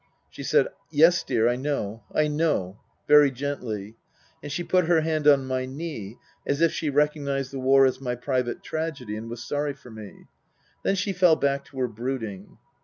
She 0.31 0.41
said," 0.41 0.69
Yes, 1.01 1.21
dear, 1.23 1.47
I 1.47 1.57
know, 1.57 2.01
I 2.11 2.27
know," 2.27 2.79
very 3.07 3.29
gently; 3.29 3.97
and 4.41 4.51
she 4.51 4.63
put 4.63 4.85
her 4.85 5.01
hand 5.01 5.27
on 5.27 5.45
my 5.45 5.67
knee, 5.67 6.17
as 6.43 6.59
if 6.59 6.71
she 6.71 6.89
recognized 6.89 7.51
the 7.51 7.59
war 7.59 7.85
as 7.85 8.01
my 8.01 8.15
private 8.15 8.63
tragedy 8.63 9.15
and 9.15 9.29
was 9.29 9.43
sorry 9.43 9.75
for 9.75 9.91
me. 9.91 10.25
Then 10.83 10.95
she 10.95 11.13
fell 11.13 11.35
back 11.35 11.65
to 11.65 11.77
her 11.81 11.87
brooding. 11.87 12.57